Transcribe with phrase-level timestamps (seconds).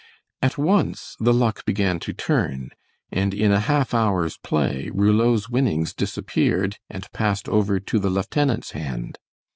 [0.41, 2.71] At once the luck began to turn,
[3.11, 8.71] and in a half hour's play Rouleau's winnings disappeared and passed over to the lieutenant's
[8.71, 9.19] hand.